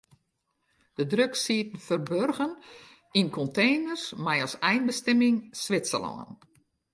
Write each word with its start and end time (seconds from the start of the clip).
De 0.99 1.05
drugs 1.11 1.41
sieten 1.47 1.81
ferburgen 1.87 2.53
yn 3.19 3.29
konteners 3.37 4.03
mei 4.25 4.37
as 4.45 4.55
einbestimming 4.71 5.35
Switserlân. 5.63 6.29